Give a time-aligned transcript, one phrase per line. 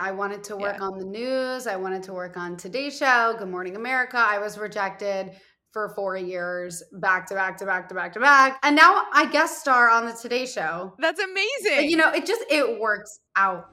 [0.00, 0.86] I wanted to work yeah.
[0.86, 1.66] on the news.
[1.66, 4.16] I wanted to work on Today Show, Good Morning America.
[4.16, 5.32] I was rejected
[5.72, 8.58] for four years, back to back to back to back to back.
[8.62, 10.94] And now I guest star on the Today Show.
[10.98, 11.90] That's amazing.
[11.90, 13.68] You know, it just it works out.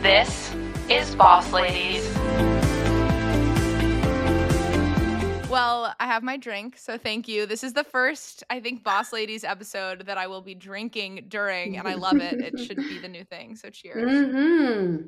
[0.00, 0.54] This
[0.88, 2.04] is Boss Ladies.
[5.50, 7.46] Well, I have my drink, so thank you.
[7.46, 11.76] This is the first, I think, Boss Ladies episode that I will be drinking during,
[11.76, 12.40] and I love it.
[12.40, 13.54] It should be the new thing.
[13.54, 14.10] So cheers.
[14.10, 15.06] Mm-hmm.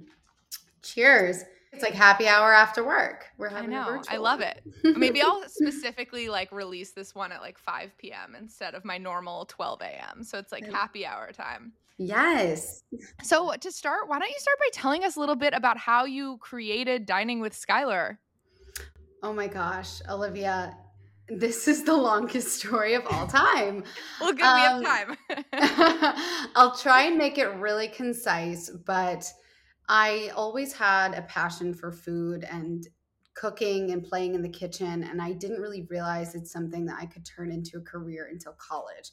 [0.83, 1.43] Cheers.
[1.73, 3.27] It's like happy hour after work.
[3.39, 4.03] We're having I know.
[4.09, 4.63] I love it.
[4.85, 8.35] Maybe I'll specifically like release this one at like 5 p.m.
[8.39, 10.23] instead of my normal 12 a.m.
[10.23, 11.73] So it's like happy hour time.
[11.99, 12.83] Yes.
[13.23, 16.05] So to start, why don't you start by telling us a little bit about how
[16.05, 18.19] you created Dining with Skylar?
[19.23, 20.77] Oh my gosh, Olivia,
[21.29, 23.83] this is the longest story of all time.
[24.21, 25.17] well, good, um, we have um,
[25.51, 26.47] time.
[26.55, 29.31] I'll try and make it really concise, but
[29.89, 32.87] I always had a passion for food and
[33.35, 37.07] cooking and playing in the kitchen, and I didn't really realize it's something that I
[37.07, 39.13] could turn into a career until college.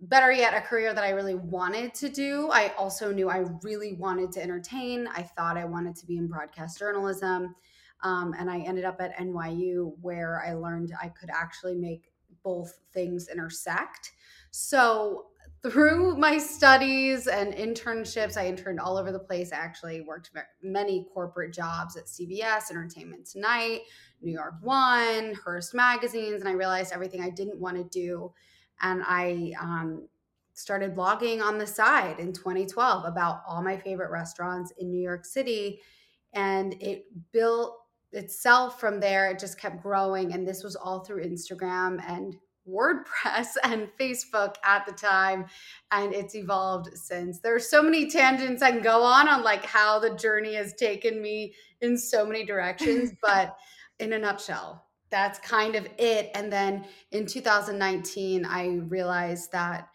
[0.00, 2.48] Better yet, a career that I really wanted to do.
[2.50, 5.06] I also knew I really wanted to entertain.
[5.08, 7.54] I thought I wanted to be in broadcast journalism.
[8.02, 12.12] Um, and I ended up at NYU where I learned I could actually make
[12.42, 14.12] both things intersect.
[14.50, 15.26] So
[15.62, 19.52] through my studies and internships, I interned all over the place.
[19.52, 20.30] I actually worked
[20.62, 23.82] many corporate jobs at CBS, Entertainment Tonight,
[24.22, 28.32] New York One, Hearst magazines, and I realized everything I didn't want to do.
[28.80, 30.08] And I um,
[30.54, 35.26] started blogging on the side in 2012 about all my favorite restaurants in New York
[35.26, 35.80] City.
[36.32, 37.79] And it built
[38.12, 39.30] itself from there.
[39.30, 40.32] It just kept growing.
[40.32, 42.36] And this was all through Instagram and
[42.68, 45.46] WordPress and Facebook at the time,
[45.90, 47.40] and it's evolved since.
[47.40, 50.74] There are so many tangents I can go on on like how the journey has
[50.74, 53.56] taken me in so many directions, but
[53.98, 56.30] in a nutshell, that's kind of it.
[56.34, 59.88] And then in 2019, I realized that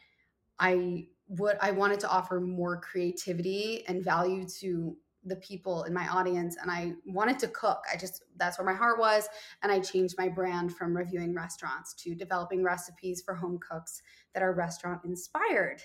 [0.60, 6.08] I would I wanted to offer more creativity and value to the people in my
[6.08, 7.84] audience and I wanted to cook.
[7.92, 9.28] I just that's where my heart was
[9.64, 14.02] and I changed my brand from reviewing restaurants to developing recipes for home cooks
[14.34, 15.82] that are restaurant inspired.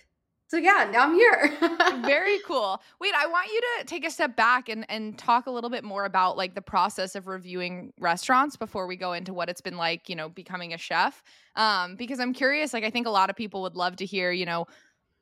[0.51, 1.57] So yeah, now I'm here.
[2.05, 2.83] Very cool.
[3.01, 5.85] Wait, I want you to take a step back and and talk a little bit
[5.85, 9.77] more about like the process of reviewing restaurants before we go into what it's been
[9.77, 11.23] like, you know, becoming a chef.
[11.55, 14.33] Um because I'm curious like I think a lot of people would love to hear,
[14.33, 14.67] you know,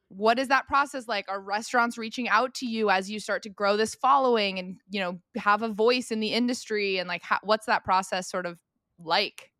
[0.08, 1.26] what is that process like?
[1.28, 5.00] Are restaurants reaching out to you as you start to grow this following and you
[5.00, 6.98] know have a voice in the industry?
[6.98, 8.58] And like how, what's that process sort of
[8.98, 9.52] like?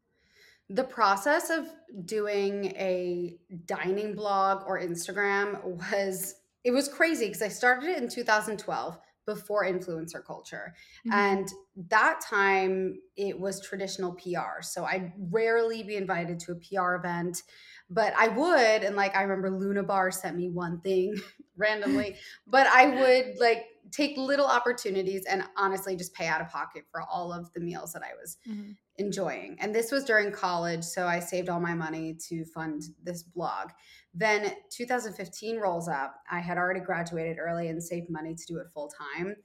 [0.71, 1.67] The process of
[2.05, 6.35] doing a dining blog or instagram was
[6.65, 8.99] it was crazy because i started it in 2012
[9.29, 10.75] before influencer culture
[11.07, 11.13] mm-hmm.
[11.13, 11.53] and
[11.91, 17.43] that time it was traditional pr so i'd rarely be invited to a pr event
[17.91, 21.15] but I would, and like I remember Luna Bar sent me one thing
[21.57, 22.17] randomly,
[22.47, 27.01] but I would like take little opportunities and honestly just pay out of pocket for
[27.03, 28.73] all of the meals that I was mm-hmm.
[28.99, 29.57] Enjoying.
[29.61, 33.71] And this was during college, so I saved all my money to fund this blog.
[34.13, 36.17] Then 2015 rolls up.
[36.31, 39.37] I had already graduated early and saved money to do it full time.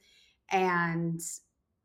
[0.52, 1.22] And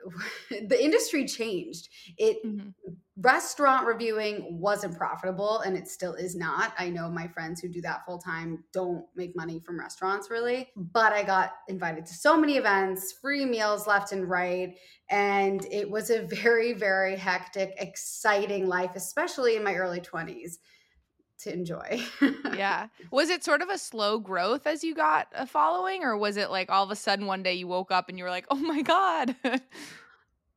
[0.51, 1.89] the industry changed.
[2.17, 2.69] It mm-hmm.
[3.17, 6.73] restaurant reviewing wasn't profitable and it still is not.
[6.79, 10.69] I know my friends who do that full time don't make money from restaurants really,
[10.77, 14.75] but I got invited to so many events, free meals left and right,
[15.11, 20.57] and it was a very very hectic, exciting life, especially in my early 20s
[21.41, 22.03] to enjoy.
[22.55, 22.89] yeah.
[23.11, 26.51] Was it sort of a slow growth as you got a following, or was it
[26.51, 28.57] like all of a sudden one day you woke up and you were like, oh
[28.57, 29.35] my God?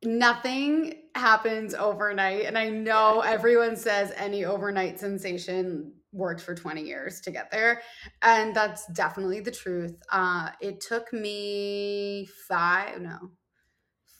[0.04, 2.46] Nothing happens overnight.
[2.46, 7.82] And I know everyone says any overnight sensation worked for 20 years to get there.
[8.20, 9.96] And that's definitely the truth.
[10.10, 13.30] Uh, it took me five, no,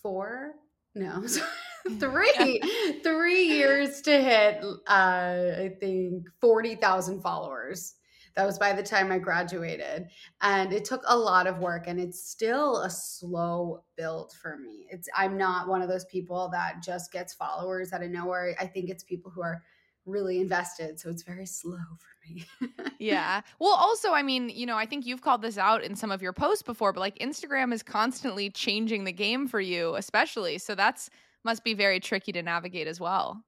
[0.02, 0.54] four,
[0.94, 1.24] no,
[1.98, 2.60] three
[3.02, 7.94] three years to hit uh i think 40,000 followers.
[8.34, 10.06] That was by the time i graduated.
[10.40, 14.86] And it took a lot of work and it's still a slow build for me.
[14.90, 18.54] It's i'm not one of those people that just gets followers out of nowhere.
[18.60, 19.62] I think it's people who are
[20.04, 22.44] really invested so it's very slow for me
[22.98, 26.10] yeah well also i mean you know i think you've called this out in some
[26.10, 30.58] of your posts before but like instagram is constantly changing the game for you especially
[30.58, 31.08] so that's
[31.44, 33.42] must be very tricky to navigate as well.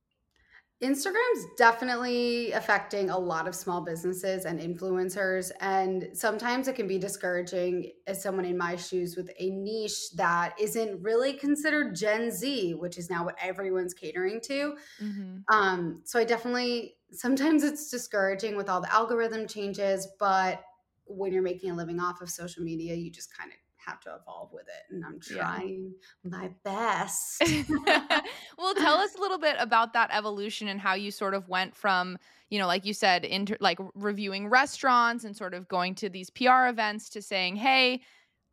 [0.85, 5.51] Instagram's definitely affecting a lot of small businesses and influencers.
[5.61, 10.55] And sometimes it can be discouraging as someone in my shoes with a niche that
[10.61, 14.77] isn't really considered Gen Z, which is now what everyone's catering to.
[15.03, 15.39] Mm-hmm.
[15.49, 20.61] Um, so I definitely, sometimes it's discouraging with all the algorithm changes, but
[21.07, 24.15] when you're making a living off of social media, you just kind of have to
[24.21, 25.93] evolve with it and i'm trying
[26.25, 26.31] yeah.
[26.31, 27.43] my best
[28.59, 31.75] well tell us a little bit about that evolution and how you sort of went
[31.75, 32.17] from
[32.51, 36.31] you know like you said into like reviewing restaurants and sort of going to these
[36.31, 38.01] pr events to saying hey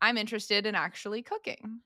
[0.00, 1.80] i'm interested in actually cooking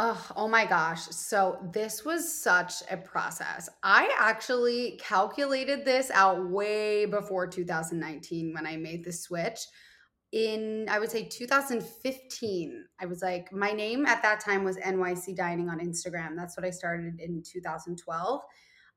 [0.00, 1.08] Oh, oh my gosh.
[1.08, 3.68] So, this was such a process.
[3.82, 9.58] I actually calculated this out way before 2019 when I made the switch
[10.32, 15.34] in I would say 2015, I was like, my name at that time was NYC
[15.34, 16.36] Dining on Instagram.
[16.36, 18.40] That's what I started in 2012.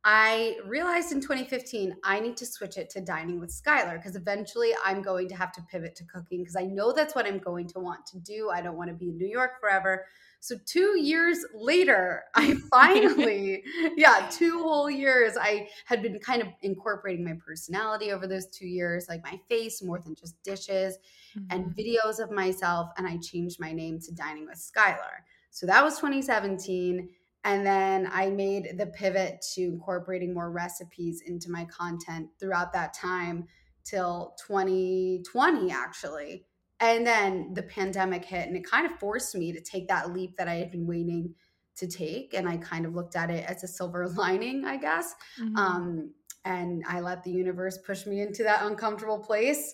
[0.03, 4.71] I realized in 2015 I need to switch it to dining with Skylar because eventually
[4.83, 7.67] I'm going to have to pivot to cooking because I know that's what I'm going
[7.69, 8.49] to want to do.
[8.49, 10.05] I don't want to be in New York forever.
[10.39, 13.63] So two years later, I finally,
[13.95, 18.67] yeah, two whole years, I had been kind of incorporating my personality over those two
[18.67, 20.97] years, like my face more than just dishes
[21.37, 21.45] mm-hmm.
[21.51, 22.89] and videos of myself.
[22.97, 25.21] And I changed my name to Dining with Skylar.
[25.51, 27.09] So that was 2017.
[27.43, 32.93] And then I made the pivot to incorporating more recipes into my content throughout that
[32.93, 33.47] time
[33.83, 36.45] till 2020, actually.
[36.79, 40.37] And then the pandemic hit and it kind of forced me to take that leap
[40.37, 41.33] that I had been waiting
[41.77, 42.33] to take.
[42.33, 45.13] And I kind of looked at it as a silver lining, I guess.
[45.39, 45.55] Mm-hmm.
[45.55, 46.13] Um,
[46.45, 49.73] and I let the universe push me into that uncomfortable place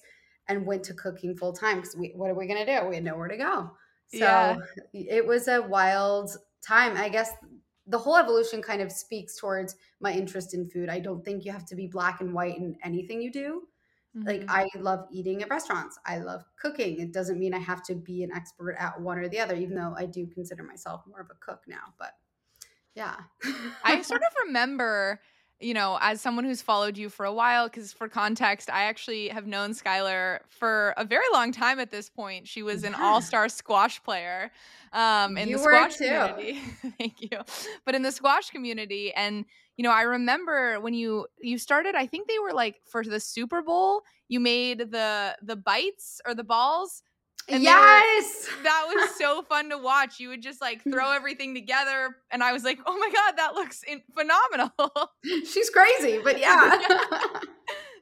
[0.50, 2.88] and went to cooking full time because what are we going to do?
[2.88, 3.72] We had nowhere to go.
[4.10, 4.58] So yeah.
[4.94, 6.30] it was a wild
[6.66, 6.96] time.
[6.96, 7.32] I guess
[7.88, 10.90] the whole evolution kind of speaks towards my interest in food.
[10.90, 13.64] I don't think you have to be black and white in anything you do.
[14.16, 14.28] Mm-hmm.
[14.28, 15.98] Like I love eating at restaurants.
[16.06, 17.00] I love cooking.
[17.00, 19.76] It doesn't mean I have to be an expert at one or the other, even
[19.76, 21.94] though I do consider myself more of a cook now.
[21.98, 22.12] But
[22.96, 23.16] yeah.
[23.84, 25.22] I sort of remember
[25.60, 29.30] you know, as someone who's followed you for a while, because for context, I actually
[29.30, 32.48] have known Skylar for a very long time at this point.
[32.48, 33.04] She was an yeah.
[33.04, 34.52] all-star squash player
[34.94, 36.60] um, in you the squash community.
[37.00, 37.40] Thank you.
[37.86, 39.46] But in the squash community, and
[39.78, 41.96] you know, I remember when you you started.
[41.96, 44.02] I think they were like for the Super Bowl.
[44.28, 47.02] You made the the bites or the balls
[47.48, 48.48] and yes.
[48.58, 50.20] Were, that was so fun to watch.
[50.20, 52.16] You would just like throw everything together.
[52.32, 55.12] And I was like, oh my God, that looks in- phenomenal.
[55.46, 56.78] She's crazy, but yeah.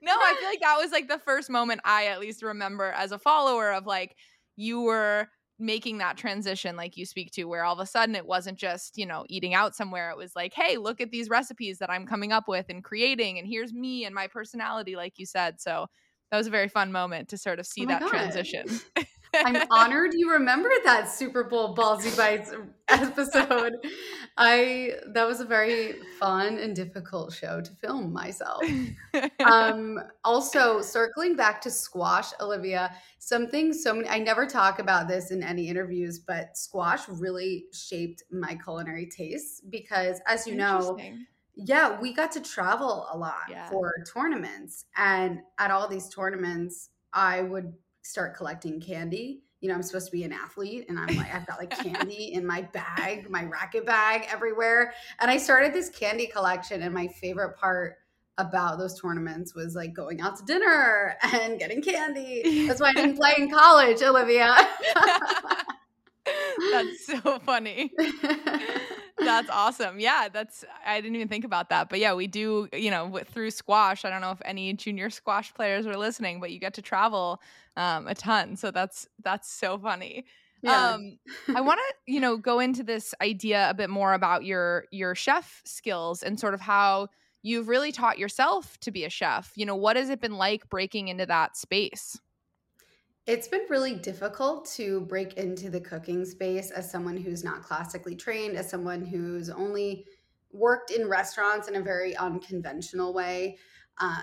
[0.02, 3.12] no, I feel like that was like the first moment I at least remember as
[3.12, 4.16] a follower of like,
[4.56, 5.28] you were
[5.58, 8.98] making that transition like you speak to where all of a sudden it wasn't just
[8.98, 12.06] you know eating out somewhere it was like hey look at these recipes that i'm
[12.06, 15.88] coming up with and creating and here's me and my personality like you said so
[16.30, 18.10] that was a very fun moment to sort of see oh that God.
[18.10, 18.66] transition
[19.44, 22.54] I'm honored you remember that Super Bowl Ballsy Bites
[22.88, 23.74] episode.
[24.38, 28.64] I that was a very fun and difficult show to film myself.
[29.46, 35.32] Um, also, circling back to squash, Olivia, something so many I never talk about this
[35.32, 40.98] in any interviews, but squash really shaped my culinary tastes because, as you know.
[41.58, 43.70] Yeah, we got to travel a lot yeah.
[43.70, 44.88] for tournaments.
[44.98, 47.74] And at all these tournaments, I would
[48.06, 49.42] start collecting candy.
[49.62, 52.34] You know, I'm supposed to be an athlete and I'm like, I've got like candy
[52.34, 54.94] in my bag, my racket bag everywhere.
[55.20, 56.84] And I started this candy collection.
[56.84, 57.98] And my favorite part
[58.38, 62.68] about those tournaments was like going out to dinner and getting candy.
[62.68, 64.56] That's why I didn't play in college, Olivia.
[66.72, 67.92] That's so funny.
[69.26, 70.00] That's awesome.
[70.00, 71.90] Yeah, that's I didn't even think about that.
[71.90, 74.06] But yeah, we do, you know, through squash.
[74.06, 77.42] I don't know if any junior squash players are listening, but you get to travel
[77.76, 78.56] um, a ton.
[78.56, 80.26] So that's that's so funny.
[80.62, 80.94] Yeah.
[80.94, 81.20] Um,
[81.54, 85.14] I want to, you know, go into this idea a bit more about your your
[85.14, 87.10] chef skills and sort of how
[87.44, 89.52] you've really taught yourself to be a chef.
[89.56, 92.20] You know, what has it been like breaking into that space?
[93.28, 98.16] It's been really difficult to break into the cooking space as someone who's not classically
[98.16, 100.06] trained, as someone who's only
[100.52, 103.58] worked in restaurants in a very unconventional way.
[104.00, 104.22] Uh,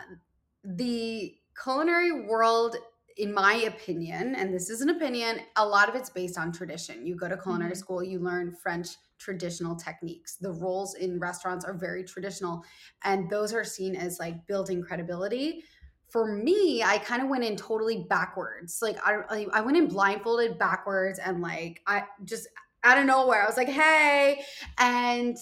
[0.63, 2.77] the culinary world,
[3.17, 7.05] in my opinion, and this is an opinion, a lot of it's based on tradition.
[7.05, 7.79] You go to culinary mm-hmm.
[7.79, 10.37] school, you learn French traditional techniques.
[10.37, 12.65] The roles in restaurants are very traditional,
[13.03, 15.65] and those are seen as like building credibility
[16.13, 18.81] for me, I kind of went in totally backwards.
[18.83, 22.49] Like I, I went in blindfolded backwards and like I just
[22.85, 24.43] out of nowhere, I was like, "Hey,"
[24.79, 25.37] and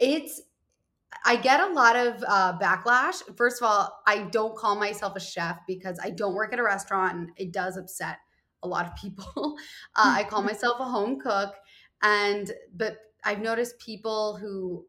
[0.00, 0.42] it's
[1.24, 3.22] I get a lot of uh, backlash.
[3.36, 6.64] First of all, I don't call myself a chef because I don't work at a
[6.64, 8.18] restaurant and it does upset
[8.62, 9.56] a lot of people.
[9.94, 11.54] Uh, I call myself a home cook.
[12.02, 14.86] And, but I've noticed people who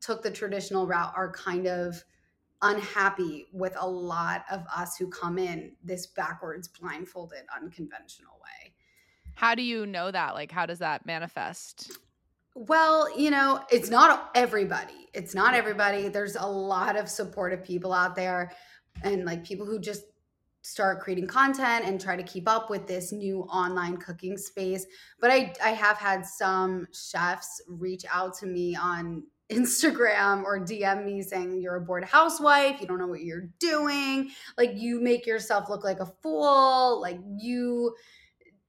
[0.00, 2.02] took the traditional route are kind of
[2.62, 8.74] unhappy with a lot of us who come in this backwards, blindfolded, unconventional way.
[9.34, 10.34] How do you know that?
[10.34, 11.90] Like, how does that manifest?
[12.54, 15.08] Well, you know, it's not everybody.
[15.14, 16.08] It's not everybody.
[16.08, 18.52] There's a lot of supportive people out there
[19.02, 20.02] and like people who just
[20.62, 24.84] start creating content and try to keep up with this new online cooking space.
[25.20, 31.04] But I I have had some chefs reach out to me on Instagram or DM
[31.04, 35.26] me saying you're a bored housewife, you don't know what you're doing, like you make
[35.26, 37.94] yourself look like a fool, like you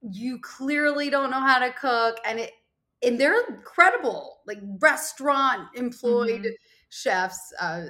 [0.02, 2.52] you clearly don't know how to cook and it
[3.04, 6.50] and they're incredible, like restaurant employed mm-hmm.
[6.90, 7.86] chefs, uh,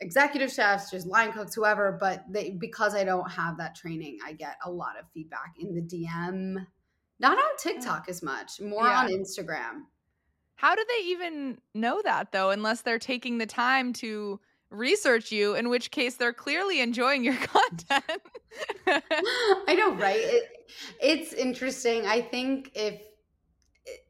[0.00, 1.96] executive chefs, just line cooks, whoever.
[1.98, 5.74] But they because I don't have that training, I get a lot of feedback in
[5.74, 6.66] the DM.
[7.18, 9.00] Not on TikTok as much, more yeah.
[9.00, 9.82] on Instagram.
[10.60, 14.38] How do they even know that though, unless they're taking the time to
[14.70, 18.22] research you, in which case they're clearly enjoying your content.
[18.86, 20.20] I know, right?
[20.20, 20.44] It,
[21.00, 22.06] it's interesting.
[22.06, 23.00] I think if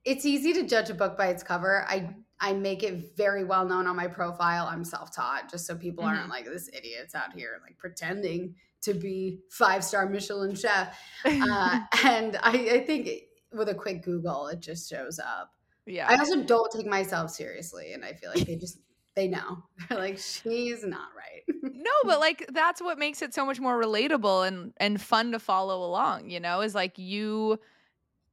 [0.04, 1.84] it's easy to judge a book by its cover.
[1.88, 4.66] I I make it very well known on my profile.
[4.66, 6.16] I'm self-taught, just so people mm-hmm.
[6.16, 10.98] aren't like this idiot's out here like pretending to be five star Michelin chef.
[11.24, 13.10] Uh, and I, I think
[13.52, 15.52] with a quick Google, it just shows up.
[15.90, 16.06] Yeah.
[16.08, 18.78] I also don't take myself seriously, and I feel like they just
[19.16, 21.42] they know they're like she's not right.
[21.62, 25.38] no, but like that's what makes it so much more relatable and and fun to
[25.38, 26.30] follow along.
[26.30, 27.58] You know, is like you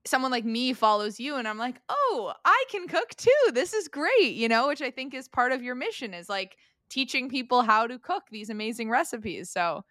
[0.06, 3.52] someone like me follows you and I'm like, "Oh, I can cook too.
[3.54, 6.58] This is great." You know, which I think is part of your mission is like
[6.90, 9.50] teaching people how to cook these amazing recipes.
[9.50, 9.84] So,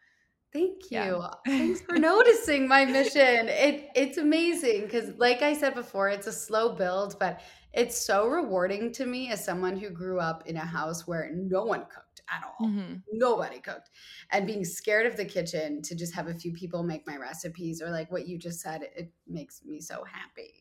[0.52, 0.98] Thank you.
[0.98, 1.30] Yeah.
[1.46, 3.48] Thanks for noticing my mission.
[3.48, 7.40] It it's amazing cuz like I said before, it's a slow build, but
[7.72, 11.62] it's so rewarding to me as someone who grew up in a house where no
[11.64, 12.66] one cooked at all.
[12.66, 12.94] Mm-hmm.
[13.12, 13.90] Nobody cooked.
[14.32, 17.82] And being scared of the kitchen to just have a few people make my recipes
[17.82, 20.54] or like what you just said, it makes me so happy.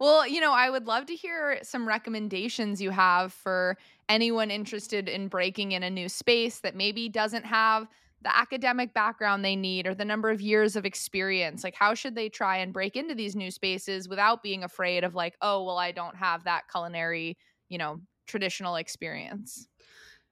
[0.00, 3.76] well, you know, I would love to hear some recommendations you have for
[4.08, 7.88] anyone interested in breaking in a new space that maybe doesn't have
[8.24, 12.14] the academic background they need or the number of years of experience like how should
[12.14, 15.78] they try and break into these new spaces without being afraid of like oh well
[15.78, 17.36] i don't have that culinary
[17.68, 19.68] you know traditional experience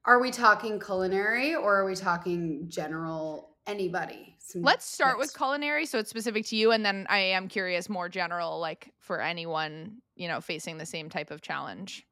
[0.04, 4.36] are we talking culinary or are we talking general anybody?
[4.38, 5.28] Some Let's start tips.
[5.28, 8.92] with culinary so it's specific to you and then I am curious more general like
[8.98, 12.06] for anyone, you know, facing the same type of challenge.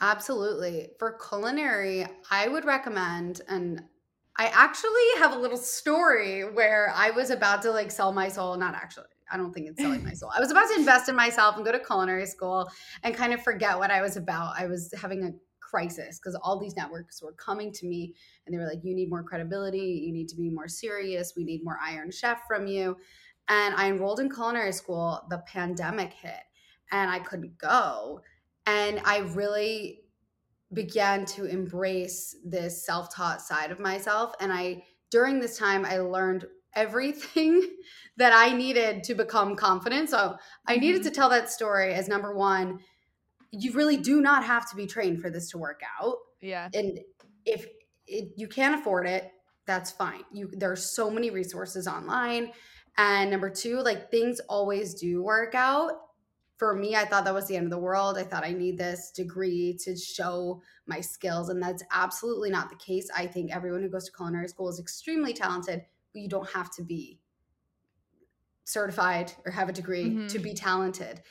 [0.00, 0.90] Absolutely.
[0.98, 3.82] For culinary, I would recommend and
[4.38, 8.56] I actually have a little story where I was about to like sell my soul,
[8.56, 9.06] not actually.
[9.30, 10.30] I don't think it's selling my soul.
[10.34, 12.70] I was about to invest in myself and go to culinary school
[13.02, 14.54] and kind of forget what I was about.
[14.58, 18.14] I was having a crisis because all these networks were coming to me
[18.46, 20.02] and they were like, you need more credibility.
[20.06, 21.34] You need to be more serious.
[21.36, 22.96] We need more Iron Chef from you.
[23.48, 25.26] And I enrolled in culinary school.
[25.30, 26.40] The pandemic hit
[26.90, 28.22] and I couldn't go.
[28.66, 30.04] And I really
[30.72, 34.34] began to embrace this self taught side of myself.
[34.40, 37.62] And I, during this time, I learned everything
[38.16, 40.10] that I needed to become confident.
[40.10, 41.08] So I needed mm-hmm.
[41.08, 42.80] to tell that story as number one
[43.50, 46.16] you really do not have to be trained for this to work out.
[46.40, 46.68] Yeah.
[46.74, 47.00] And
[47.44, 47.66] if
[48.06, 49.30] it, you can't afford it,
[49.66, 50.22] that's fine.
[50.32, 52.52] You there are so many resources online.
[52.96, 55.92] And number two, like things always do work out.
[56.58, 58.18] For me, I thought that was the end of the world.
[58.18, 61.48] I thought I need this degree to show my skills.
[61.48, 63.08] And that's absolutely not the case.
[63.16, 66.70] I think everyone who goes to culinary school is extremely talented, but you don't have
[66.76, 67.20] to be
[68.64, 70.26] certified or have a degree mm-hmm.
[70.26, 71.22] to be talented.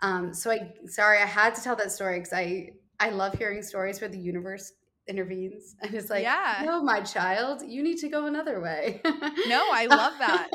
[0.00, 3.62] Um, so I sorry, I had to tell that story because I I love hearing
[3.62, 4.72] stories where the universe
[5.08, 6.62] intervenes and it's like, yeah.
[6.64, 9.00] no, my child, you need to go another way.
[9.04, 10.48] no, I love that.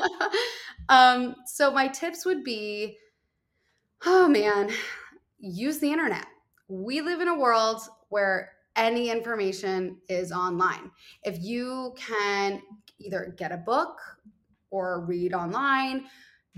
[0.88, 2.98] um, so my tips would be,
[4.06, 4.70] oh man,
[5.38, 6.26] use the internet.
[6.68, 10.90] We live in a world where any information is online.
[11.24, 12.62] If you can
[12.98, 13.98] either get a book
[14.70, 16.06] or read online,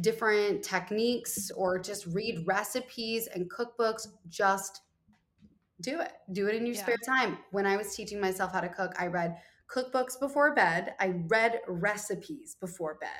[0.00, 4.82] different techniques or just read recipes and cookbooks, just
[5.80, 6.12] do it.
[6.32, 6.82] Do it in your yeah.
[6.82, 7.38] spare time.
[7.50, 9.36] When I was teaching myself how to cook, I read
[9.68, 10.94] cookbooks before bed.
[11.00, 13.10] I read recipes before bed.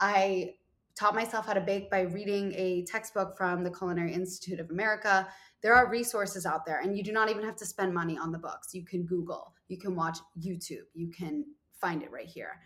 [0.00, 0.54] I
[0.96, 5.26] taught myself how to bake by reading a textbook from the Culinary Institute of America.
[5.62, 8.32] There are resources out there, and you do not even have to spend money on
[8.32, 8.74] the books.
[8.74, 11.44] You can Google, you can watch YouTube, you can
[11.80, 12.60] find it right here.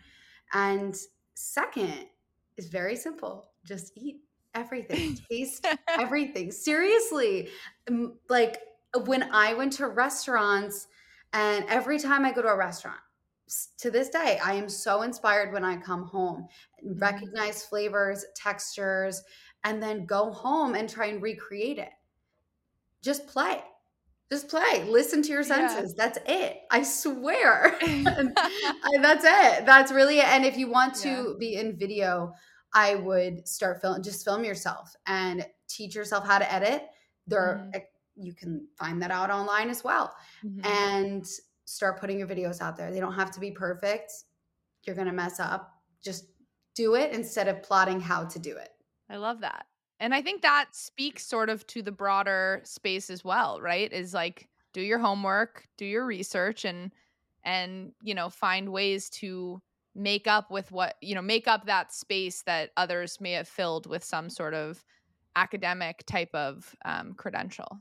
[0.53, 0.95] And
[1.33, 2.07] second
[2.57, 4.21] is very simple just eat
[4.55, 6.51] everything, taste everything.
[6.51, 7.49] Seriously,
[8.29, 8.59] like
[9.05, 10.87] when I went to restaurants,
[11.33, 12.99] and every time I go to a restaurant,
[13.79, 16.47] to this day, I am so inspired when I come home,
[16.83, 16.99] mm-hmm.
[16.99, 19.23] recognize flavors, textures,
[19.63, 21.91] and then go home and try and recreate it.
[23.01, 23.61] Just play.
[24.31, 24.83] Just play.
[24.87, 25.95] Listen to your senses.
[25.97, 26.05] Yeah.
[26.05, 26.59] That's it.
[26.69, 27.77] I swear.
[27.81, 29.65] that's it.
[29.65, 30.27] That's really it.
[30.27, 31.33] And if you want to yeah.
[31.39, 32.33] be in video,
[32.73, 36.83] I would start film just film yourself and teach yourself how to edit.
[37.25, 38.23] There mm-hmm.
[38.23, 40.13] you can find that out online as well.
[40.45, 40.65] Mm-hmm.
[40.65, 41.25] And
[41.69, 42.91] start putting your videos out there.
[42.91, 44.11] They don't have to be perfect.
[44.83, 45.73] You're going to mess up.
[46.03, 46.25] Just
[46.75, 48.69] do it instead of plotting how to do it.
[49.09, 49.65] I love that.
[49.99, 53.91] And I think that speaks sort of to the broader space as well, right?
[53.91, 56.91] Is like do your homework, do your research and
[57.43, 59.61] and you know, find ways to
[59.95, 63.87] make up with what, you know, make up that space that others may have filled
[63.87, 64.83] with some sort of
[65.35, 67.79] academic type of um, credential.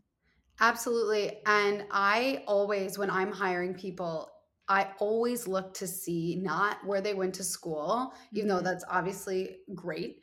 [0.61, 1.39] Absolutely.
[1.47, 4.29] And I always, when I'm hiring people,
[4.69, 8.65] I always look to see not where they went to school, even though mm-hmm.
[8.65, 10.21] that's obviously great,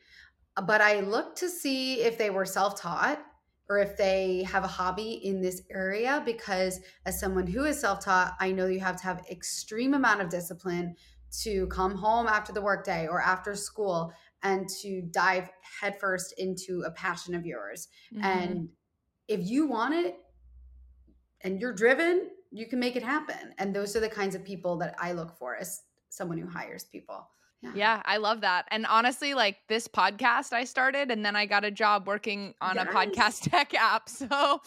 [0.66, 3.24] but I look to see if they were self taught
[3.68, 8.34] or if they have a hobby in this area because as someone who is self-taught
[8.40, 10.94] i know you have to have extreme amount of discipline
[11.30, 14.12] to come home after the workday or after school
[14.42, 15.48] and to dive
[15.80, 18.24] headfirst into a passion of yours mm-hmm.
[18.24, 18.68] and
[19.28, 20.16] if you want it
[21.42, 23.54] and you're driven, you can make it happen.
[23.58, 26.84] And those are the kinds of people that I look for as someone who hires
[26.84, 27.28] people.
[27.62, 27.72] Yeah.
[27.74, 28.02] yeah.
[28.04, 28.66] I love that.
[28.70, 32.76] And honestly, like this podcast I started and then I got a job working on
[32.76, 32.86] yes.
[32.88, 34.08] a podcast tech app.
[34.08, 34.60] So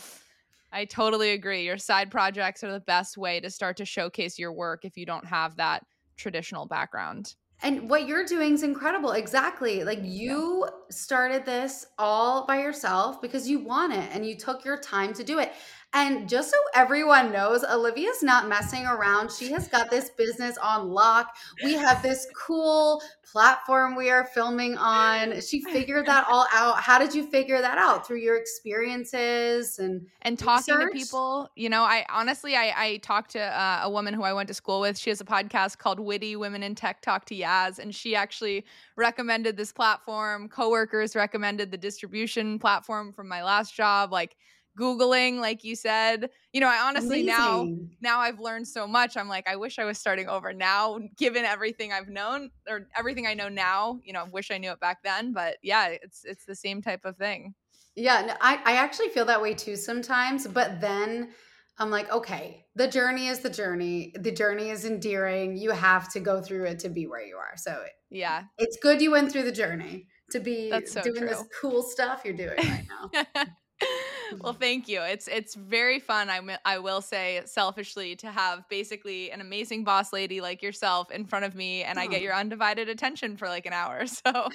[0.71, 1.63] I totally agree.
[1.63, 5.05] Your side projects are the best way to start to showcase your work if you
[5.05, 5.85] don't have that
[6.15, 7.35] traditional background.
[7.61, 9.11] And what you're doing is incredible.
[9.11, 9.83] Exactly.
[9.83, 14.77] Like you started this all by yourself because you want it and you took your
[14.77, 15.51] time to do it.
[15.93, 19.32] And just so everyone knows, Olivia's not messing around.
[19.32, 21.36] She has got this business on lock.
[21.63, 25.41] We have this cool platform we are filming on.
[25.41, 26.80] She figured that all out.
[26.80, 28.06] How did you figure that out?
[28.06, 30.93] Through your experiences and and talking research?
[30.93, 31.49] to people.
[31.56, 34.54] You know, I honestly I, I talked to uh, a woman who I went to
[34.54, 34.95] school with.
[34.97, 38.63] She has a podcast called Witty Women in Tech Talk to Yaz, and she actually
[38.95, 40.49] recommended this platform.
[40.49, 44.12] Coworkers recommended the distribution platform from my last job.
[44.12, 44.36] Like
[44.80, 46.30] googling like you said.
[46.54, 47.26] You know i honestly Amazing.
[47.28, 47.68] now
[48.02, 49.18] now i've learned so much.
[49.18, 53.28] I'm like i wish i was starting over now given everything i've known or everything
[53.28, 54.00] i know now.
[54.04, 56.82] You know i wish i knew it back then but yeah it's it's the same
[56.82, 57.54] type of thing.
[57.96, 61.30] Yeah no, I, I actually feel that way too sometimes but then
[61.78, 64.13] i'm like okay the journey is the journey.
[64.18, 65.58] The journey is endearing.
[65.58, 67.58] You have to go through it to be where you are.
[67.58, 68.44] So yeah.
[68.58, 71.28] it's good you went through the journey to be so doing true.
[71.28, 73.24] this cool stuff you're doing right now
[74.42, 75.02] well, thank you.
[75.02, 76.30] It's it's very fun.
[76.30, 81.26] I I will say selfishly to have basically an amazing boss lady like yourself in
[81.26, 82.02] front of me, and oh.
[82.02, 84.06] I get your undivided attention for like an hour.
[84.26, 84.50] So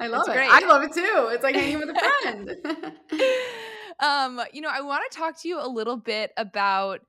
[0.00, 0.34] I love it.
[0.34, 0.50] Great.
[0.50, 1.28] I love it too.
[1.32, 2.56] It's like hanging with a friend.
[4.00, 7.00] um, you know, I want to talk to you a little bit about.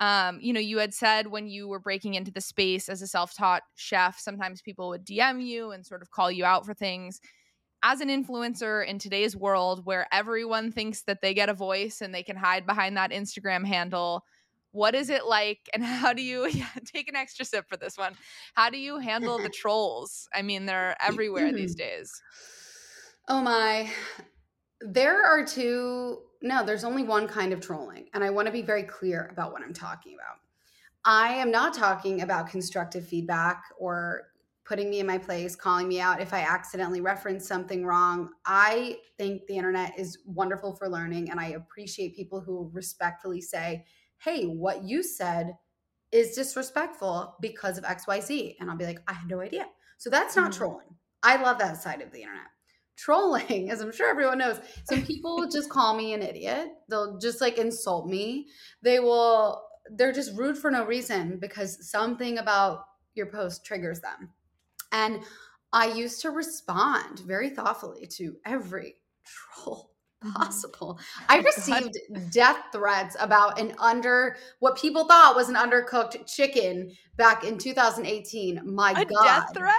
[0.00, 3.06] Um, you know, you had said when you were breaking into the space as a
[3.06, 7.20] self-taught chef, sometimes people would DM you and sort of call you out for things
[7.84, 12.14] as an influencer in today's world where everyone thinks that they get a voice and
[12.14, 14.24] they can hide behind that Instagram handle,
[14.72, 17.98] what is it like and how do you yeah, take an extra sip for this
[17.98, 18.14] one?
[18.54, 20.26] How do you handle the trolls?
[20.34, 21.98] I mean, they're everywhere these mm-hmm.
[21.98, 22.22] days.
[23.28, 23.90] Oh my.
[24.80, 28.60] There are two no, there's only one kind of trolling, and I want to be
[28.60, 30.40] very clear about what I'm talking about.
[31.02, 34.24] I am not talking about constructive feedback or
[34.64, 38.30] putting me in my place, calling me out if I accidentally reference something wrong.
[38.46, 43.84] I think the internet is wonderful for learning, and I appreciate people who respectfully say,
[44.18, 45.54] Hey, what you said
[46.14, 48.54] is disrespectful because of XYZ.
[48.60, 49.66] And I'll be like, I had no idea.
[49.98, 50.58] So that's not mm-hmm.
[50.58, 50.86] trolling.
[51.24, 52.46] I love that side of the internet.
[52.96, 56.68] Trolling, as I'm sure everyone knows, some people just call me an idiot.
[56.88, 58.46] They'll just like insult me.
[58.80, 64.30] They will, they're just rude for no reason because something about your post triggers them
[64.94, 65.20] and
[65.72, 68.94] I used to respond very thoughtfully to every
[69.26, 69.90] troll
[70.24, 70.32] mm-hmm.
[70.32, 70.98] possible.
[71.28, 71.98] I received
[72.30, 78.60] death threats about an under what people thought was an undercooked chicken back in 2018.
[78.64, 79.24] My a God.
[79.24, 79.74] death threat?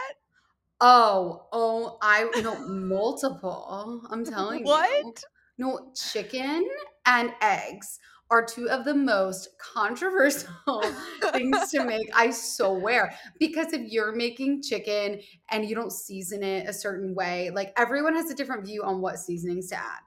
[0.82, 4.02] Oh, oh, I know multiple.
[4.10, 4.66] I'm telling you.
[4.66, 5.24] What?
[5.58, 6.68] No, chicken
[7.06, 8.00] and eggs
[8.32, 10.50] are two of the most controversial
[11.32, 12.10] things to make.
[12.16, 13.16] I swear.
[13.40, 18.16] Because if you're making chicken and you don't season it a certain way, like everyone
[18.16, 20.02] has a different view on what seasonings to add.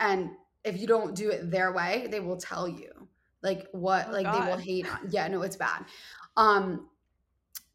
[0.00, 0.30] And
[0.64, 2.90] if you don't do it their way, they will tell you.
[3.42, 5.08] Like what Oh, like they will hate on.
[5.10, 5.84] Yeah, no, it's bad.
[6.36, 6.88] Um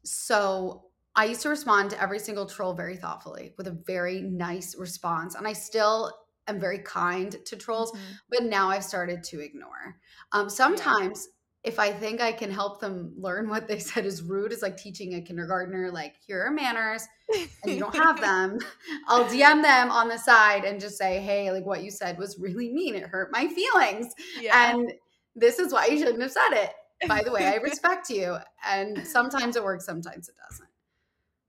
[0.04, 4.76] so I used to respond to every single troll very thoughtfully with a very nice
[4.78, 5.36] response.
[5.36, 6.14] And I still
[6.48, 8.20] am very kind to trolls, Mhm.
[8.30, 9.98] but now I've started to ignore.
[10.32, 11.30] Um, sometimes
[11.64, 14.78] if I think I can help them learn what they said is rude, is like
[14.78, 17.06] teaching a kindergartner, like, here are manners
[17.36, 18.60] and you don't have them.
[19.08, 22.40] I'll DM them on the side and just say, hey, like what you said was
[22.40, 22.96] really mean.
[22.96, 24.14] It hurt my feelings.
[24.40, 24.72] yeah.
[24.74, 24.94] And
[25.36, 26.74] this is why you shouldn't have said it.
[27.08, 28.38] By the way, I respect you.
[28.66, 30.70] And sometimes it works, sometimes it doesn't.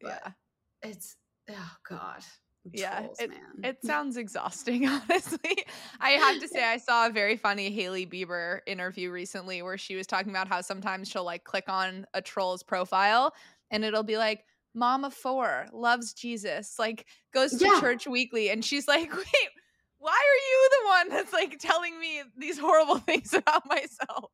[0.00, 0.32] But yeah.
[0.90, 1.16] it's
[1.50, 2.22] oh god.
[2.72, 3.38] Yeah, Trolls, man.
[3.62, 5.64] It sounds exhausting, honestly.
[6.00, 9.96] I have to say, I saw a very funny Hailey Bieber interview recently where she
[9.96, 13.34] was talking about how sometimes she'll like click on a troll's profile
[13.70, 17.80] and it'll be like, Mom of four loves Jesus, like goes to Yeah.
[17.80, 18.50] church weekly.
[18.50, 19.50] And she's like, Wait,
[19.98, 24.30] why are you the one that's like telling me these horrible things about myself?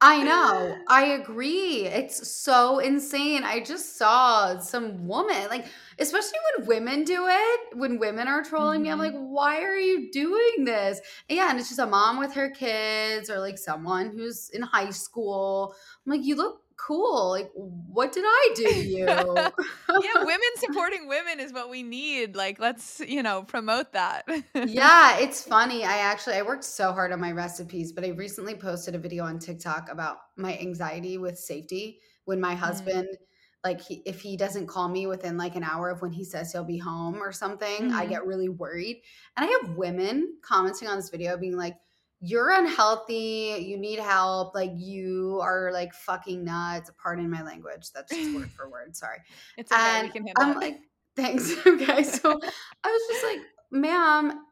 [0.00, 0.84] I know.
[0.86, 1.84] I agree.
[1.86, 3.42] It's so insane.
[3.42, 5.66] I just saw some woman, like,
[5.98, 9.00] especially when women do it, when women are trolling me, I'm Mhm.
[9.00, 11.00] like, why are you doing this?
[11.28, 14.62] And yeah, and it's just a mom with her kids or like someone who's in
[14.62, 15.74] high school.
[16.06, 17.30] I'm like, you look cool.
[17.30, 19.52] Like, what did I do to you?
[20.00, 22.36] Yeah, women supporting women is what we need.
[22.36, 24.28] Like, let's, you know, promote that.
[24.62, 25.84] yeah, it's funny.
[25.84, 29.24] I actually I worked so hard on my recipes, but I recently posted a video
[29.24, 33.08] on TikTok about my anxiety with safety when my husband
[33.64, 36.52] like he, if he doesn't call me within like an hour of when he says
[36.52, 38.08] he'll be home or something, I Mhm.
[38.08, 39.02] get really worried.
[39.36, 41.76] And I have women commenting on this video being like
[42.20, 46.90] you're unhealthy, you need help, like you are like fucking nuts.
[47.00, 47.92] Pardon my language.
[47.94, 48.96] That's just word for word.
[48.96, 49.18] Sorry.
[49.56, 49.80] It's okay.
[49.80, 50.56] And we can handle I'm it.
[50.58, 50.80] like,
[51.16, 51.54] thanks.
[51.66, 52.02] okay.
[52.02, 52.40] So
[52.84, 54.44] I was just like, ma'am,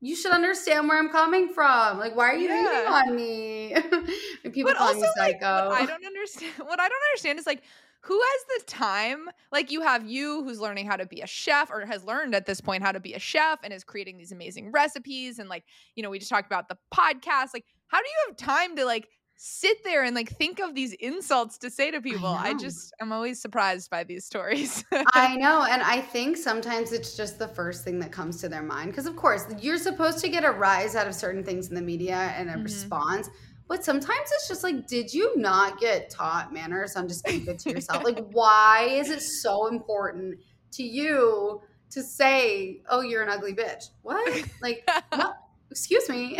[0.00, 1.98] you should understand where I'm coming from.
[1.98, 3.74] Like, why are you hating on me?
[4.44, 7.46] People but call also me like what I don't understand what I don't understand is
[7.46, 7.62] like
[8.02, 11.70] who has the time like you have you who's learning how to be a chef
[11.70, 14.32] or has learned at this point how to be a chef and is creating these
[14.32, 15.64] amazing recipes and like
[15.96, 18.84] you know we just talked about the podcast like how do you have time to
[18.84, 19.08] like
[19.42, 22.58] sit there and like think of these insults to say to people I, know.
[22.58, 24.84] just I'm always surprised by these stories
[25.14, 25.64] I know.
[25.64, 28.90] And I think sometimes it's just the first thing that comes to their mind.
[28.90, 31.80] Because, of course, you're supposed to get a rise out of certain things in the
[31.80, 32.64] media and a Mhm.
[32.64, 33.28] response.
[33.70, 37.56] But sometimes it's just like, did you not get taught manners on just being good
[37.60, 38.02] to yourself?
[38.02, 40.40] like, why is it so important
[40.72, 43.90] to you to say, oh, you're an ugly bitch?
[44.02, 44.44] What?
[44.60, 45.36] Like, what?
[45.70, 46.36] Excuse me.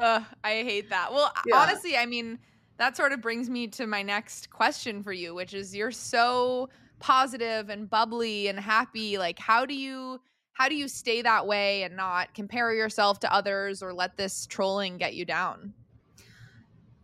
[0.00, 1.12] Ugh, I hate that.
[1.12, 1.56] Well, Yeah.
[1.56, 2.38] honestly, I mean,
[2.78, 6.68] that sort of brings me to my next question for you, which is you're so
[7.00, 9.18] positive and bubbly and happy.
[9.18, 10.20] Like, how do you
[10.52, 14.46] how do you stay that way and not compare yourself to others or let this
[14.46, 15.74] trolling get you down?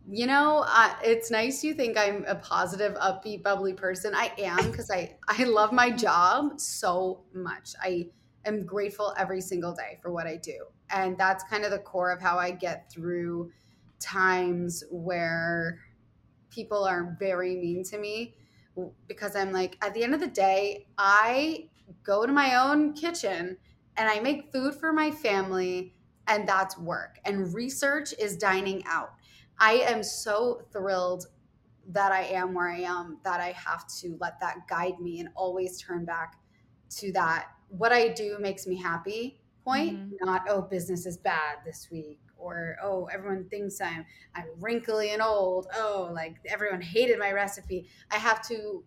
[0.09, 0.65] You know,
[1.03, 4.13] it's nice you think I'm a positive, upbeat, bubbly person.
[4.15, 7.73] I am because I I love my job so much.
[7.81, 8.07] I
[8.45, 12.11] am grateful every single day for what I do, and that's kind of the core
[12.11, 13.51] of how I get through
[13.99, 15.81] times where
[16.49, 18.35] people are very mean to me
[19.07, 21.69] because I'm like, at the end of the day, I
[22.03, 23.57] go to my own kitchen
[23.97, 25.95] and I make food for my family,
[26.27, 27.19] and that's work.
[27.25, 29.11] And research is dining out.
[29.59, 31.27] I am so thrilled
[31.89, 35.29] that I am where I am that I have to let that guide me and
[35.35, 36.35] always turn back
[36.97, 37.49] to that.
[37.69, 40.17] What I do makes me happy point, Mhm.
[40.21, 42.19] not, oh, business is bad this week.
[42.37, 45.67] Or oh, everyone thinks I'm I'm wrinkly and old.
[45.73, 47.89] Oh, like everyone hated my recipe.
[48.11, 48.83] I have to,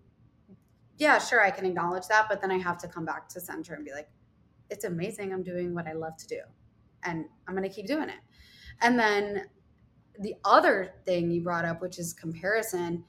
[0.98, 3.74] yeah, sure, I can acknowledge that, but then I have to come back to center
[3.74, 4.08] and be like,
[4.70, 5.32] it's amazing.
[5.32, 6.40] I'm doing what I love to do,
[7.02, 8.20] and I'm gonna keep doing it.
[8.80, 9.48] And then
[10.18, 13.04] the other thing you brought up, which is comparison,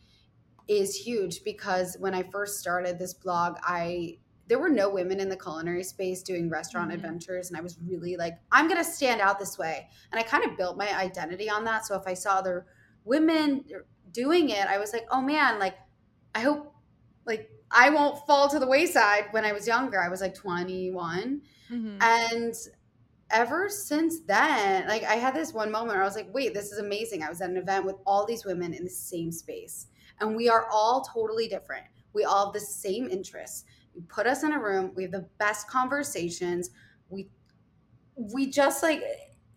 [0.68, 5.30] is huge because when I first started this blog, I there were no women in
[5.30, 6.96] the culinary space doing restaurant Mhm.
[6.96, 9.88] adventures and I was really like I'm going to stand out this way.
[10.12, 11.86] And I kind of built my identity on that.
[11.86, 12.66] So if I saw other
[13.06, 13.64] women
[14.12, 15.78] doing it, I was like, "Oh man, like
[16.36, 16.74] I hope
[17.26, 21.42] like I won't fall to the wayside." When I was younger, I was like 21
[21.70, 21.98] Mhm.
[22.02, 22.54] and
[23.32, 26.72] ever since then, like I had this one moment where I was like, wait, this
[26.72, 27.24] is amazing.
[27.24, 29.88] I was at an event with all these women in the same space,
[30.20, 31.86] and we are all totally different.
[32.14, 33.66] We all have the same interests.
[33.94, 36.70] You put us in a room, we have the best conversations.
[37.10, 37.30] We
[38.16, 39.04] we just like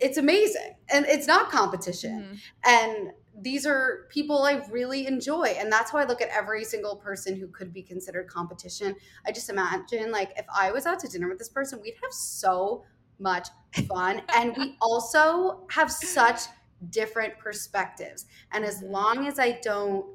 [0.01, 0.77] it's amazing.
[0.93, 2.21] And it's not competition.
[2.21, 2.39] Mhm.
[2.65, 5.57] And these are people I really enjoy.
[5.59, 8.95] And that's how I look at every single person who could be considered competition.
[9.27, 12.13] I just imagine like if I was out to dinner with this person, we'd have
[12.13, 12.85] so
[13.19, 13.49] much
[13.89, 14.23] fun.
[14.35, 16.43] and we also have such
[16.91, 18.27] different perspectives.
[18.53, 20.07] And as long as I don't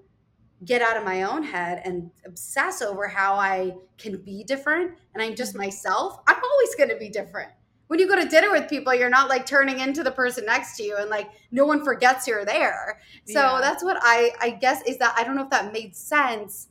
[0.66, 5.24] get out of my own head and obsess over how I can be different and
[5.24, 5.64] I'm just mm-hmm.
[5.64, 7.52] myself, I'm always going to be different.
[7.88, 10.78] When you go to dinner with people, you're not like turning into the person next
[10.78, 13.00] to you and like no one forgets you're there.
[13.26, 13.60] So Yeah.
[13.62, 16.68] that's what I I guess is that I don't know if that made sense,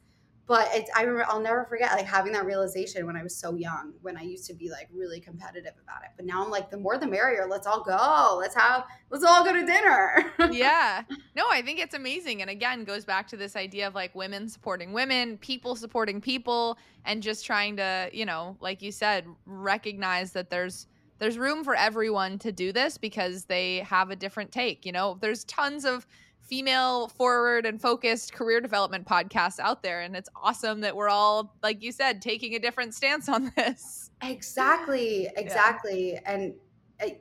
[0.48, 3.54] but it's I remember I'll never forget like having that realization when I was so
[3.54, 6.10] young when I used to be like really competitive about it.
[6.16, 7.46] But now I'm like the more the merrier.
[7.48, 8.38] Let's all go.
[8.40, 10.32] Let's have let's all go to dinner.
[10.50, 11.02] yeah.
[11.36, 12.40] No, I think it's amazing.
[12.40, 16.78] And again, goes back to this idea of like women supporting women, people supporting people,
[17.04, 20.86] and just trying to, you know, like you said, recognize that there's
[21.18, 24.86] there's room for everyone to do this because they have a different take.
[24.86, 26.06] You know, there's tons of
[26.48, 30.00] female forward and focused career development podcasts out there.
[30.00, 34.10] And it's awesome that we're all, like you said, taking a different stance on this.
[34.22, 36.18] Exactly, exactly.
[36.24, 36.54] And
[37.00, 37.18] I,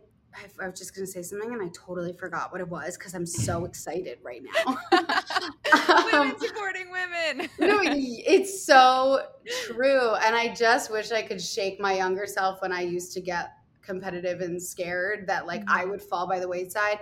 [0.62, 3.13] I, was just going to say something and I totally forgot what it was because
[3.13, 4.78] I'm so excited right now.
[4.92, 7.50] women Um, supporting women.
[7.60, 9.28] no, it's so
[9.66, 10.16] true.
[10.16, 13.52] And I just wish I could shake my younger self when I used to get
[13.82, 17.00] competitive and scared that like I would fall by the wayside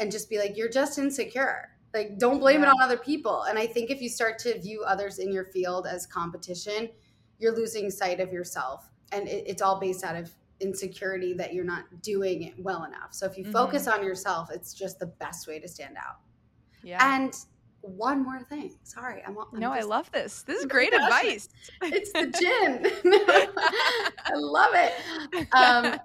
[0.00, 1.68] and just be like, you're just insecure.
[1.92, 3.42] Like, don't blame it on other people.
[3.42, 6.88] And I think if you start to view others in your field as competition,
[7.38, 8.90] you're losing sight of yourself.
[9.12, 13.12] And it, it's all based out of insecurity that you're not doing it well enough.
[13.12, 16.18] So if you focus on yourself, it's just the best way to stand out.
[16.82, 16.98] Yeah.
[17.00, 17.34] And
[17.82, 18.76] one more thing.
[18.84, 20.42] Sorry, I'm, I'm no, I love this.
[20.42, 21.48] This is great advice.
[21.82, 22.86] it's the gin.
[24.24, 24.92] I love it.
[25.52, 26.00] Um,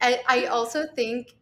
[0.00, 1.34] I, I also think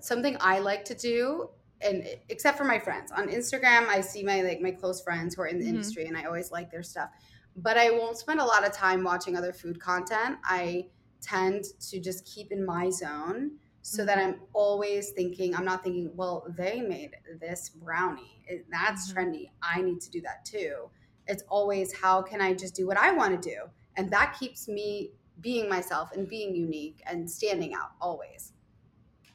[0.00, 4.42] something I like to do, and except for my friends on Instagram, I see my
[4.42, 5.70] like my close friends who are in the Mhm.
[5.70, 7.10] industry, and I always like their stuff.
[7.56, 10.38] But I won't spend a lot of time watching other food content.
[10.44, 10.90] I
[11.20, 16.14] tend to just keep in my zone so that I'm always thinking, I'm not thinking,
[16.14, 18.44] well, they made this brownie.
[18.70, 19.14] That's Mhm.
[19.14, 19.50] trendy.
[19.62, 20.90] I need to do that too.
[21.26, 23.70] It's always, how can I just do what I want to do?
[23.96, 28.52] And that keeps me being myself and being unique and standing out always.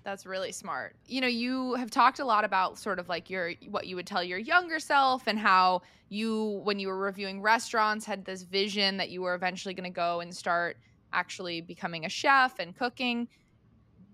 [0.05, 0.95] That's really smart.
[1.07, 4.05] You know, you have talked a lot about sort of like your what you would
[4.05, 8.97] tell your younger self and how you when you were reviewing restaurants had this vision
[8.97, 10.77] that you were eventually going to go and start
[11.11, 13.27] actually becoming a chef and cooking.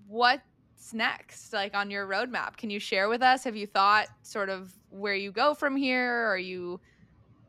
[0.08, 2.56] What's next like on your roadmap?
[2.56, 3.44] Can you share with us?
[3.44, 6.26] Have you thought sort of where you go from here?
[6.26, 6.80] Are you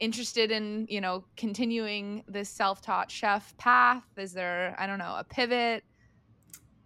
[0.01, 4.03] interested in, you know, continuing this self-taught chef path?
[4.17, 5.85] Is there, I don't know, a pivot?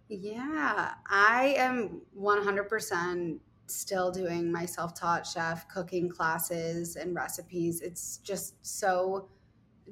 [0.09, 7.81] Yeah, I am 100% still doing my self taught chef cooking classes and recipes.
[7.81, 9.29] It's just so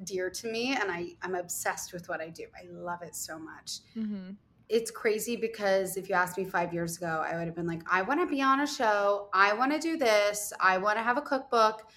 [0.04, 2.44] dear to me, and I, I'm obsessed with what I do.
[2.54, 3.80] I love it so much.
[3.96, 4.32] Mm-hmm.
[4.68, 7.82] It's crazy because if you asked me five years ago, I would have been like,
[7.90, 9.28] I want to be on a show.
[9.32, 10.52] I want to do this.
[10.60, 11.88] I want to have a cookbook.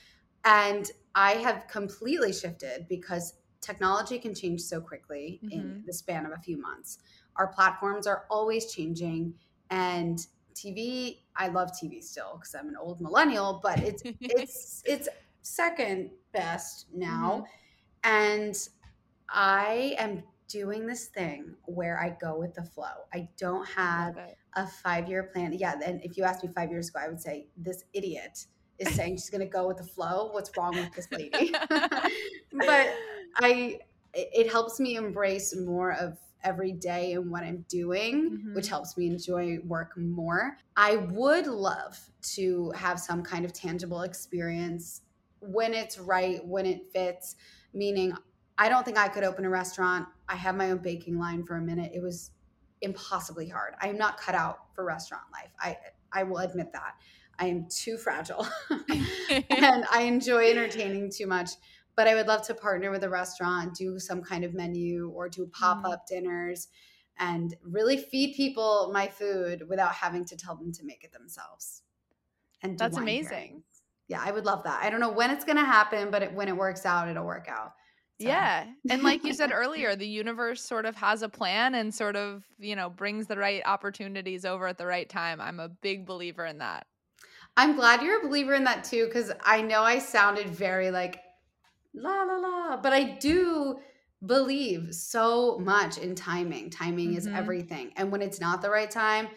[0.45, 6.31] And I have completely shifted because technology can change so quickly in the span of
[6.31, 6.99] a few months.
[7.39, 9.33] Our platforms are always changing.
[9.71, 10.19] And
[10.53, 15.09] TV, I love TV still because I'm an old millennial, but it's it's it's
[15.41, 17.45] second best now.
[18.03, 18.11] Mm-hmm.
[18.11, 18.55] And
[19.29, 23.05] I am doing this thing where I go with the flow.
[23.13, 24.35] I don't have it.
[24.55, 25.53] a five year plan.
[25.53, 28.45] Yeah, and if you asked me five years ago, I would say this idiot
[28.79, 30.29] is saying she's going to go with the flow.
[30.31, 31.53] What's wrong with this lady?
[31.69, 32.93] but
[33.35, 33.79] I,
[34.13, 38.55] it helps me embrace more of every day and what I'm doing, Mhm.
[38.55, 40.57] which helps me enjoy work more.
[40.75, 41.99] I would love
[42.35, 45.01] to have some kind of tangible experience
[45.41, 47.35] when it's right, when it fits,
[47.73, 48.13] meaning
[48.57, 50.07] I don't think I could open a restaurant.
[50.27, 51.91] I have my own baking line for a minute.
[51.93, 52.31] It was
[52.81, 53.73] impossibly hard.
[53.81, 55.51] I am not cut out for restaurant life.
[55.59, 55.77] I
[56.11, 56.95] I will admit that.
[57.37, 58.47] I am too fragile.
[59.49, 61.51] and I enjoy entertaining too much.
[61.95, 65.27] But I would love to partner with a restaurant, do some kind of menu or
[65.27, 65.93] do pop mm.
[65.93, 66.69] up dinners
[67.19, 71.83] and really feed people my food without having to tell them to make it themselves.
[72.61, 73.63] And That's amazing.
[73.63, 73.81] pairings.
[74.07, 74.81] Yeah, I would love that.
[74.81, 77.25] I don't know when it's going to happen, but it, when it works out, it'll
[77.25, 77.73] work out.
[78.19, 78.65] So- Yeah.
[78.89, 82.43] And like you said earlier, the universe sort of has a plan and sort of,
[82.57, 85.39] you know, brings the right opportunities over at the right time.
[85.39, 86.87] I'm a big believer in that.
[87.55, 91.19] I'm glad you're a believer in that too, because I know I sounded very like
[91.93, 92.77] la la la.
[92.77, 93.79] But I do
[94.25, 96.69] believe so much in timing.
[96.69, 97.35] Timing is Mhm.
[97.37, 97.93] everything.
[97.95, 99.29] And when it's not the right time,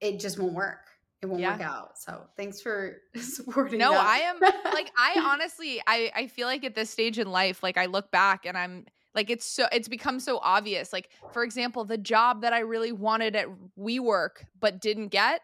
[0.00, 0.86] it just won't work.
[1.20, 1.52] It won't Yeah.
[1.52, 1.98] work out.
[1.98, 3.78] So thanks for supporting.
[3.78, 3.92] No.
[3.92, 7.76] I am like I honestly I I feel like at this stage in life like
[7.76, 10.92] I look back and I'm like it's so it's become so obvious.
[10.92, 13.48] Like for example, the job that I really wanted at
[13.78, 15.42] WeWork but didn't get,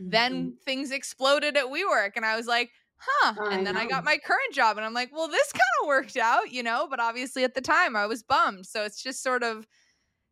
[0.00, 0.10] Mhm.
[0.10, 4.04] then things exploded at WeWork and I was like, "Huh." I and then I got
[4.04, 7.00] my current job and I'm like, "Well, this kind of worked out, you know, but
[7.00, 9.66] obviously at the time I was bummed." So it's just sort of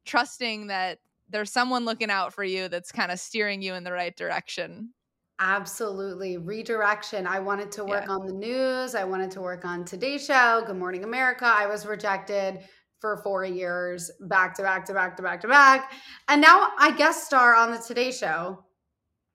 [0.07, 0.99] trusting that
[1.29, 4.93] there's someone looking out for you that's kind of steering you in the right direction.
[5.39, 6.37] Absolutely.
[6.37, 7.27] Redirection.
[7.27, 8.13] I wanted to work Yeah.
[8.13, 8.95] on the news.
[8.95, 11.45] I wanted to work on Today Show, Good Morning America.
[11.47, 12.61] I was rejected
[13.01, 15.93] for four years, back to back to back to back to back.
[16.29, 18.65] And now I guest star on the Today Show.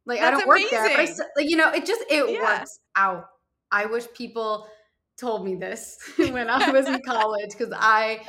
[0.07, 1.25] Like I don't work there, but I, amazing.
[1.37, 2.39] like, you know, it just it Yeah.
[2.41, 3.25] works out.
[3.71, 4.67] I wish people
[5.17, 8.21] told me this when I was in college because I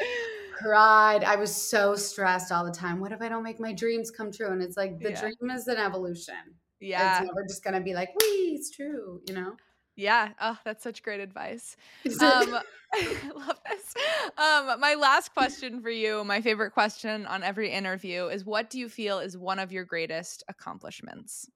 [0.52, 1.24] cried.
[1.24, 3.00] I was so stressed all the time.
[3.00, 4.50] What if I don't make my dreams come true?
[4.50, 5.20] And it's like the Yeah.
[5.20, 6.56] dream is an evolution.
[6.80, 7.08] Yeah.
[7.08, 9.56] It's never just gonna be like, wee, it's true, you know?
[9.96, 10.32] Yeah.
[10.40, 11.76] Oh, that's such great advice.
[12.20, 12.60] Um,
[12.94, 13.94] I love this.
[14.38, 18.78] Um, my last question for you, my favorite question on every interview is what do
[18.78, 21.50] you feel is one of your greatest accomplishments?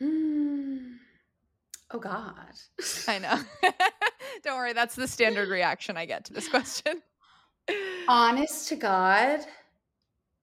[0.00, 0.94] Hmm.
[1.90, 2.34] oh God.
[3.06, 3.38] I know.
[4.42, 7.02] Don't worry, that's the standard reaction I get to this question.
[8.08, 9.40] Honest to God,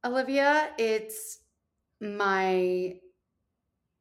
[0.06, 1.40] Olivia, it's
[2.00, 2.96] my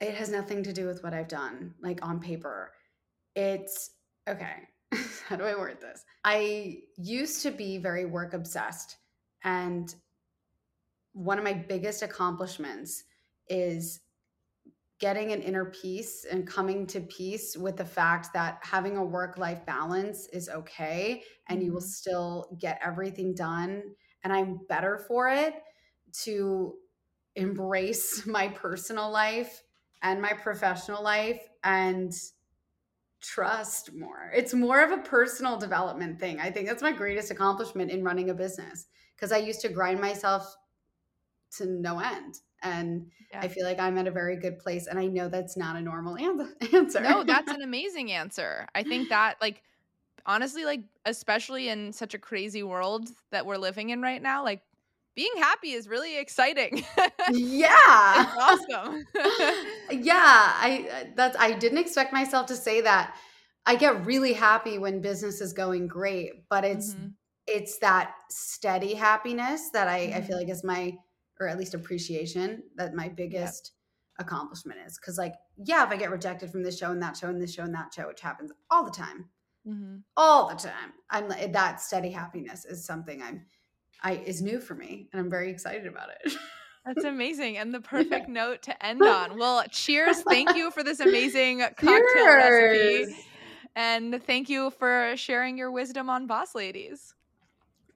[0.01, 2.73] it has nothing to do with what I've done, like on paper.
[3.35, 3.91] It's
[4.29, 4.69] okay.
[5.29, 6.05] How do I word this?
[6.23, 8.97] I used to be very work obsessed,
[9.43, 9.95] and
[11.13, 13.05] one of my biggest accomplishments
[13.49, 14.01] is
[14.99, 19.37] getting an inner peace and coming to peace with the fact that having a work
[19.37, 21.91] life balance is okay and you will Mhm.
[21.91, 25.63] still get everything done and I'm better for it
[26.25, 26.79] to
[27.35, 29.63] embrace my personal life
[30.03, 32.13] and my professional life and
[33.21, 34.31] trust more.
[34.35, 36.41] It's more of a personal development thing.
[36.41, 40.01] I think that's my greatest accomplishment in running a business because I used to grind
[40.01, 40.55] myself
[41.53, 42.41] to no end.
[42.73, 43.41] And Yeah.
[43.43, 44.87] I feel like I'm at a very good place.
[44.87, 47.03] And I know that's not a normal an- answer.
[47.03, 48.67] No, that's an amazing answer.
[48.75, 49.63] I think that like
[50.27, 54.63] honestly like especially in such a crazy world that we're living in right now, like
[55.17, 56.85] being happy is really exciting.
[57.27, 58.33] yeah.
[58.39, 59.07] awesome.
[59.91, 63.17] yeah, I uh, that's I didn't expect myself to say that.
[63.69, 67.15] I get really happy when business is going great, but it's Mhm.
[67.47, 70.23] it's that steady happiness that I, I Mhm.
[70.23, 70.97] feel like is my
[71.41, 73.73] or at least appreciation that my biggest
[74.19, 74.99] accomplishment is.
[74.99, 77.53] Cause like, yeah, if I get rejected from this show and that show and this
[77.55, 79.29] show and that show, which happens all the time,
[79.67, 80.03] Mhm.
[80.17, 80.93] all the time.
[81.11, 83.45] I'm like that steady happiness is something I'm
[84.03, 86.37] I is new for me and I'm very excited about it.
[86.85, 89.37] That's amazing and the perfect note to end on.
[89.39, 90.23] Well, cheers.
[90.23, 93.17] Thank you for this amazing cocktail recipe.
[93.75, 97.16] And thank you for sharing your wisdom on Boss Ladies.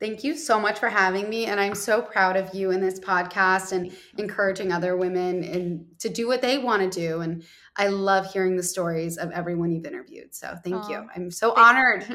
[0.00, 1.44] Thank you so much for having me.
[1.44, 6.08] And I'm so proud of you in this podcast and encouraging other women and to
[6.08, 7.20] do what they want to do.
[7.20, 7.44] And
[7.76, 10.34] I love hearing the stories of everyone you've interviewed.
[10.34, 11.06] So thank you.
[11.14, 12.04] I'm so honored.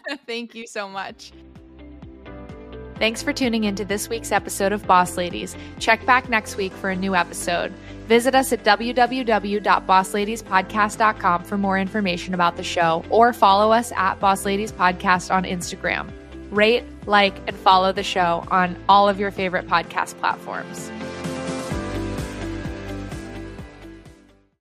[0.26, 1.32] Thank you so much.
[2.96, 5.56] Thanks for tuning into this week's episode of Boss Ladies.
[5.80, 7.72] Check back next week for a new episode.
[8.06, 14.44] Visit us at www.bossladiespodcast.com for more information about the show or follow us at Boss
[14.44, 16.12] Ladies Podcast on Instagram.
[16.50, 20.90] Rate, like, and follow the show on all of your favorite podcast platforms.